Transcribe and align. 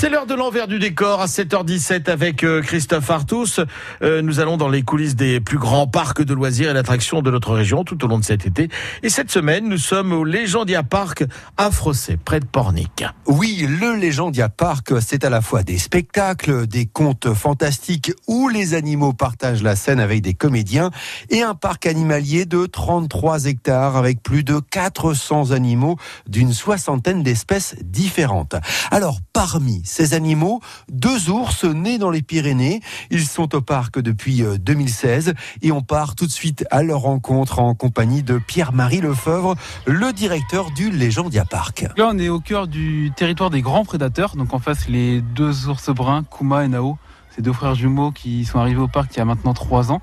C'est 0.00 0.10
l'heure 0.10 0.26
de 0.26 0.34
l'envers 0.34 0.68
du 0.68 0.78
décor 0.78 1.20
à 1.20 1.26
7h17 1.26 2.08
avec 2.08 2.44
euh, 2.44 2.62
Christophe 2.62 3.10
Artus. 3.10 3.58
Euh, 4.00 4.22
nous 4.22 4.38
allons 4.38 4.56
dans 4.56 4.68
les 4.68 4.82
coulisses 4.82 5.16
des 5.16 5.40
plus 5.40 5.58
grands 5.58 5.88
parcs 5.88 6.22
de 6.22 6.34
loisirs 6.34 6.70
et 6.70 6.74
d'attractions 6.74 7.20
de 7.20 7.32
notre 7.32 7.52
région 7.52 7.82
tout 7.82 8.04
au 8.04 8.06
long 8.06 8.20
de 8.20 8.24
cet 8.24 8.46
été. 8.46 8.68
Et 9.02 9.08
cette 9.08 9.32
semaine, 9.32 9.68
nous 9.68 9.76
sommes 9.76 10.12
au 10.12 10.22
Légendia 10.22 10.84
Park 10.84 11.24
à 11.56 11.72
Frossé, 11.72 12.16
près 12.16 12.38
de 12.38 12.44
Pornic. 12.44 13.06
Oui, 13.26 13.66
le 13.68 13.96
Légendia 13.96 14.48
Park, 14.48 14.92
c'est 15.00 15.24
à 15.24 15.30
la 15.30 15.40
fois 15.40 15.64
des 15.64 15.78
spectacles, 15.78 16.68
des 16.68 16.86
contes 16.86 17.34
fantastiques 17.34 18.12
où 18.28 18.48
les 18.48 18.74
animaux 18.74 19.14
partagent 19.14 19.64
la 19.64 19.74
scène 19.74 19.98
avec 19.98 20.22
des 20.22 20.34
comédiens 20.34 20.92
et 21.28 21.42
un 21.42 21.56
parc 21.56 21.86
animalier 21.86 22.44
de 22.44 22.66
33 22.66 23.46
hectares 23.46 23.96
avec 23.96 24.22
plus 24.22 24.44
de 24.44 24.60
400 24.60 25.50
animaux 25.50 25.96
d'une 26.28 26.52
soixantaine 26.52 27.24
d'espèces 27.24 27.74
différentes. 27.82 28.54
Alors, 28.92 29.18
parmi 29.32 29.82
ces 29.88 30.14
animaux, 30.14 30.60
deux 30.90 31.30
ours 31.30 31.64
nés 31.64 31.98
dans 31.98 32.10
les 32.10 32.22
Pyrénées. 32.22 32.80
Ils 33.10 33.26
sont 33.26 33.54
au 33.54 33.60
parc 33.60 33.98
depuis 33.98 34.42
2016 34.42 35.34
et 35.62 35.72
on 35.72 35.82
part 35.82 36.14
tout 36.14 36.26
de 36.26 36.30
suite 36.30 36.64
à 36.70 36.82
leur 36.82 37.00
rencontre 37.00 37.58
en 37.58 37.74
compagnie 37.74 38.22
de 38.22 38.38
Pierre-Marie 38.38 39.00
Lefebvre, 39.00 39.56
le 39.86 40.12
directeur 40.12 40.70
du 40.70 40.90
Légendia 40.90 41.44
Park. 41.44 41.86
Là, 41.96 42.10
on 42.12 42.18
est 42.18 42.28
au 42.28 42.40
cœur 42.40 42.68
du 42.68 43.10
territoire 43.16 43.50
des 43.50 43.62
grands 43.62 43.84
prédateurs. 43.84 44.36
Donc 44.36 44.54
en 44.54 44.58
face, 44.58 44.88
les 44.88 45.20
deux 45.20 45.68
ours 45.68 45.90
bruns, 45.90 46.24
Kuma 46.24 46.64
et 46.64 46.68
Nao. 46.68 46.98
Ces 47.34 47.42
deux 47.42 47.52
frères 47.52 47.74
jumeaux 47.74 48.10
qui 48.10 48.44
sont 48.44 48.58
arrivés 48.58 48.80
au 48.80 48.88
parc 48.88 49.14
il 49.14 49.18
y 49.18 49.22
a 49.22 49.24
maintenant 49.24 49.54
trois 49.54 49.92
ans. 49.92 50.00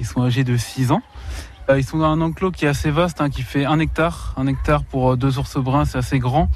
Ils 0.00 0.06
sont 0.06 0.22
âgés 0.22 0.44
de 0.44 0.56
6 0.56 0.92
ans. 0.92 1.02
Euh, 1.68 1.78
ils 1.78 1.84
sont 1.84 1.98
dans 1.98 2.06
un 2.06 2.20
enclos 2.20 2.52
qui 2.52 2.64
est 2.64 2.68
assez 2.68 2.90
vaste, 2.90 3.20
hein, 3.20 3.30
qui 3.30 3.42
fait 3.42 3.64
un 3.64 3.78
hectare. 3.78 4.32
Un 4.36 4.46
hectare 4.46 4.84
pour 4.84 5.12
euh, 5.12 5.16
deux 5.16 5.38
ours 5.38 5.56
bruns, 5.58 5.84
c'est 5.84 5.98
assez 5.98 6.18
grand 6.18 6.48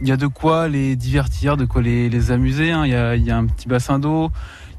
il 0.00 0.08
y 0.08 0.12
a 0.12 0.16
de 0.16 0.26
quoi 0.26 0.68
les 0.68 0.96
divertir, 0.96 1.56
de 1.56 1.64
quoi 1.64 1.82
les, 1.82 2.30
amuser. 2.30 2.70
Hein. 2.70 2.84
Il, 2.86 3.24
y 3.24 3.30
a, 3.30 3.36
un 3.36 3.46
petit 3.46 3.68
bassin 3.68 3.98
d'eau, 3.98 4.30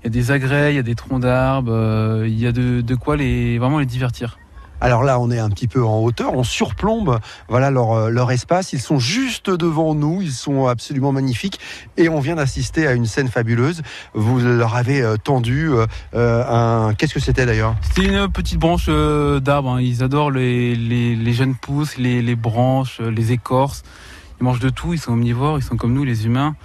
il 0.02 0.06
y 0.06 0.08
a 0.08 0.10
des 0.10 0.32
agrès, 0.32 0.74
il 0.74 0.76
y 0.76 0.80
a 0.80 0.84
des 0.84 0.96
troncs 0.96 1.22
d'arbres, 1.22 1.72
euh, 1.72 2.28
il 2.28 2.40
y 2.40 2.48
a 2.48 2.52
de, 2.52 2.96
quoi 2.96 3.16
les, 3.16 3.58
vraiment 3.58 3.80
les 3.80 3.86
divertir. 3.86 4.38
Alors 4.82 5.04
là, 5.04 5.20
on 5.20 5.32
est 5.32 5.40
un 5.40 5.50
petit 5.50 5.70
peu 5.70 5.84
en 5.84 6.00
hauteur, 6.00 6.34
on 6.34 6.44
surplombe 6.44 7.20
voilà 7.48 7.72
leur, 7.72 7.94
euh, 7.94 8.10
leur 8.10 8.30
espace. 8.32 8.74
Ils 8.74 8.82
sont 8.82 9.00
juste 9.00 9.50
devant 9.50 9.96
nous, 9.96 10.22
ils 10.22 10.34
sont 10.34 10.68
absolument 10.68 11.14
magnifiques 11.14 11.60
et 11.96 12.10
on 12.10 12.20
vient 12.20 12.36
d'assister 12.36 12.86
à 12.86 12.92
une 12.92 13.06
scène 13.06 13.30
fabuleuse. 13.30 13.84
Vous 14.14 14.40
leur 14.40 14.76
avez 14.76 15.02
euh, 15.02 15.16
tendu 15.16 15.72
un. 16.14 16.94
Qu'est-ce 16.98 17.14
que 17.14 17.22
c'était 17.22 17.46
d'ailleurs? 17.46 17.76
C'était 17.82 18.10
une 18.10 18.30
petite 18.30 18.60
branche 18.60 18.88
d'arbre. 18.88 19.72
Hein. 19.72 19.82
Ils 19.82 20.04
adorent 20.04 20.32
les, 20.32 20.76
les, 20.76 21.34
jeunes 21.34 21.56
pousses, 21.56 21.98
les, 21.98 22.22
les 22.22 22.36
branches, 22.36 23.00
les 23.00 23.32
écorces. 23.32 23.82
Ils 24.40 24.44
mangent 24.44 24.60
de 24.60 24.70
tout, 24.70 24.94
ils 24.94 25.00
sont 25.00 25.14
omnivores, 25.14 25.58
ils 25.58 25.64
sont 25.64 25.78
comme 25.78 25.94
nous, 25.94 26.04
les 26.04 26.26
humains. 26.26 26.56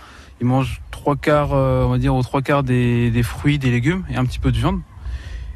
Ils 0.41 0.47
mangent 0.47 0.81
trois 0.91 1.17
quarts, 1.17 1.53
euh, 1.53 1.85
on 1.85 1.91
va 1.91 1.99
dire, 1.99 2.15
aux 2.15 2.23
trois 2.23 2.43
quarts 2.43 2.63
des, 2.63 3.23
fruits, 3.23 3.59
des 3.59 3.71
légumes 3.71 4.05
et 4.11 4.17
un 4.17 4.25
petit 4.25 4.39
peu 4.39 4.51
de 4.51 4.57
viande. 4.57 4.81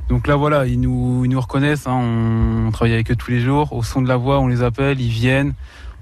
Donc 0.08 0.26
là, 0.26 0.36
voilà, 0.36 0.66
ils 0.66 0.78
nous, 0.78 1.40
reconnaissent. 1.40 1.86
Hein. 1.86 1.98
on, 2.66 2.70
travaille 2.70 2.92
avec 2.92 3.10
eux 3.10 3.16
tous 3.16 3.30
les 3.30 3.40
jours. 3.40 3.72
Au 3.72 3.82
son 3.82 4.02
de 4.02 4.08
la 4.08 4.16
voix, 4.16 4.40
on 4.40 4.46
les 4.46 4.62
appelle, 4.62 5.00
ils 5.00 5.08
viennent. 5.08 5.54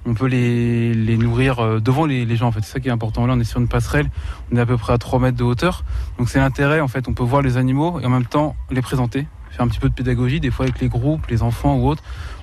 On 0.04 0.14
peut 0.14 0.26
les, 0.26 1.16
nourrir 1.16 1.60
euh, 1.60 1.78
devant 1.78 2.06
les, 2.06 2.24
les 2.24 2.36
gens. 2.36 2.48
En 2.48 2.52
fait, 2.52 2.60
c'est 2.62 2.72
ça 2.72 2.80
qui 2.80 2.88
est 2.88 2.92
important. 2.92 3.24
Là, 3.26 3.34
on 3.36 3.40
est 3.40 3.44
sur 3.44 3.60
une 3.60 3.68
passerelle. 3.68 4.10
On 4.50 4.56
est 4.56 4.60
à 4.60 4.66
peu 4.66 4.76
près 4.76 4.92
à 4.92 4.98
3 4.98 5.20
mètres 5.20 5.38
de 5.38 5.44
hauteur. 5.44 5.84
Donc 6.18 6.28
c'est 6.28 6.40
l'intérêt. 6.40 6.80
En 6.80 6.88
fait, 6.88 7.06
on 7.08 7.14
peut 7.14 7.22
voir 7.22 7.42
les 7.42 7.56
animaux 7.56 8.00
et 8.00 8.06
en 8.06 8.10
même 8.10 8.26
temps 8.26 8.56
les 8.72 8.82
présenter, 8.82 9.28
faire 9.50 9.64
un 9.64 9.68
petit 9.68 9.78
peu 9.78 9.88
de 9.88 9.94
pédagogie, 9.94 10.40
des 10.40 10.50
fois 10.50 10.64
avec 10.64 10.80
les 10.80 10.88
groupes, 10.88 11.28
les 11.28 11.44
enfants 11.44 11.76
ou 11.76 11.86
autres 11.86 12.02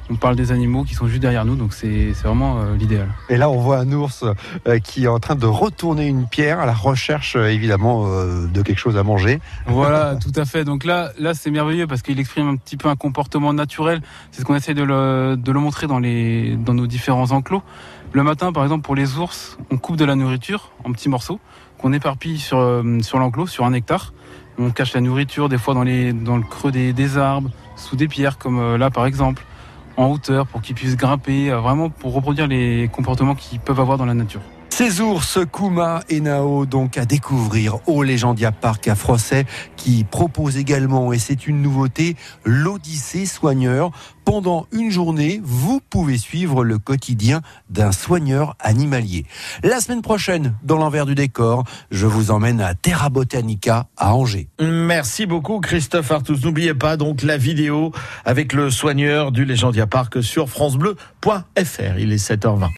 on 0.10 0.16
parle 0.16 0.36
des 0.36 0.52
animaux 0.52 0.84
qui 0.84 0.96
sont 0.96 1.08
juste 1.08 1.22
derrière 1.22 1.46
nous, 1.46 1.56
donc 1.56 1.74
c'est 1.74 2.12
vraiment 2.24 2.60
euh, 2.60 2.76
l'idéal. 2.76 3.08
Et 3.30 3.38
là, 3.38 3.50
on 3.50 3.60
voit 3.60 3.78
un 3.78 3.92
ours 3.92 4.26
euh, 4.68 4.80
qui 4.80 5.06
est 5.06 5.08
en 5.08 5.20
train 5.20 5.36
de 5.36 5.46
retourner 5.46 6.08
une 6.08 6.28
pierre 6.28 6.60
à 6.60 6.66
la 6.66 6.74
recherche, 6.74 7.36
euh, 7.36 7.48
évidemment, 7.48 8.08
de 8.10 8.62
quelque 8.62 8.78
chose 8.78 8.98
à 8.98 9.04
manger. 9.04 9.40
Voilà, 9.68 10.16
tout 10.22 10.32
à 10.36 10.46
fait. 10.46 10.64
Donc 10.64 10.84
là, 10.84 11.12
là 11.20 11.34
c'est 11.34 11.52
merveilleux 11.52 11.88
parce 11.88 12.02
qu'il 12.02 12.20
exprime 12.20 12.48
un 12.48 12.56
petit 12.56 12.78
peu 12.78 12.90
un 12.90 12.96
comportement 12.96 13.54
naturel. 13.54 14.02
C'est 14.32 14.42
ce 14.42 14.46
qu'on 14.46 14.56
essaie 14.56 14.74
de 14.74 14.84
le, 14.84 15.36
de 15.38 15.52
le, 15.52 15.60
montrer 15.60 15.88
dans, 15.88 16.00
les, 16.00 16.56
dans 16.56 16.74
nos 16.74 16.88
différents 16.88 17.32
enclos. 17.32 17.62
Le 18.12 18.24
matin, 18.24 18.52
par 18.52 18.64
exemple, 18.64 18.84
pour 18.84 18.96
les 18.96 19.18
ours, 19.18 19.58
on 19.70 19.78
coupe 19.78 19.96
de 19.96 20.06
la 20.06 20.16
nourriture 20.16 20.72
en 20.84 20.92
petits 20.92 21.10
morceaux 21.10 21.40
qu'on 21.78 21.94
éparpille 21.94 22.40
sur, 22.40 22.84
sur 23.02 23.20
l'enclos, 23.20 23.48
sur 23.48 23.64
un 23.64 23.74
hectare. 23.74 24.14
On 24.58 24.72
cache 24.72 24.94
la 24.94 25.00
nourriture 25.00 25.48
des 25.48 25.58
fois 25.58 25.74
dans, 25.74 25.84
les, 25.84 26.12
dans 26.12 26.36
le 26.36 26.44
creux 26.44 26.72
des, 26.72 26.92
des 26.92 27.18
arbres, 27.18 27.52
sous 27.78 27.96
des 27.96 28.10
pierres, 28.10 28.38
comme 28.38 28.76
là 28.76 28.90
par 28.90 29.06
exemple 29.06 29.46
en 30.00 30.12
hauteur 30.12 30.48
pour 30.48 30.62
qu'ils 30.62 30.76
puissent 30.76 30.96
grimper, 30.96 31.52
euh, 31.52 31.60
vraiment 31.60 31.90
pour 31.90 32.14
reproduire 32.14 32.48
les 32.48 32.90
comportements 32.92 33.36
qu'ils 33.36 33.60
peuvent 33.60 33.80
avoir 33.80 33.98
dans 33.98 34.06
la 34.06 34.14
nature. 34.14 34.42
Ces 34.80 35.02
ours, 35.02 35.40
Kuma 35.52 36.04
et 36.08 36.22
Nao, 36.22 36.66
donc 36.66 36.98
à 36.98 37.04
découvrir 37.04 37.80
au 37.86 38.02
Légendia 38.02 38.54
Park 38.54 38.88
à 38.88 38.96
Frosset, 38.96 39.46
qui 39.76 40.06
propose 40.06 40.56
également, 40.56 41.12
et 41.12 41.20
c'est 41.20 41.48
une 41.48 41.62
nouveauté, 41.62 42.16
l'Odyssée 42.46 43.26
soigneur. 43.26 43.92
Pendant 44.24 44.68
une 44.72 44.90
journée, 44.90 45.42
vous 45.44 45.82
pouvez 45.90 46.18
suivre 46.18 46.64
le 46.64 46.78
quotidien 46.78 47.42
d'un 47.70 47.92
soigneur 47.92 48.56
animalier. 48.60 49.26
La 49.64 49.82
semaine 49.82 50.02
prochaine, 50.02 50.56
dans 50.64 50.78
l'envers 50.78 51.06
du 51.06 51.16
décor, 51.16 51.66
je 51.92 52.06
vous 52.06 52.32
emmène 52.32 52.62
à 52.62 52.74
Terra 52.74 53.10
Botanica 53.10 53.88
à 53.98 54.14
Angers. 54.14 54.48
Merci 54.62 55.26
beaucoup 55.26 55.60
Christophe 55.60 56.12
Artus. 56.12 56.42
N'oubliez 56.46 56.76
pas 56.76 56.96
donc 56.96 57.24
la 57.24 57.36
vidéo 57.36 57.92
avec 58.24 58.54
le 58.54 58.70
soigneur 58.70 59.34
du 59.34 59.44
Légendia 59.44 59.88
Park 59.88 60.24
sur 60.24 60.48
francebleu.fr. 60.48 61.98
Il 61.98 62.14
est 62.14 62.30
7h20. 62.30 62.68